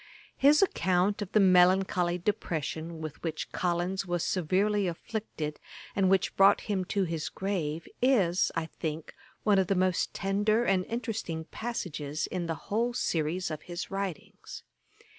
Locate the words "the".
1.31-1.39, 9.67-9.75, 12.47-12.55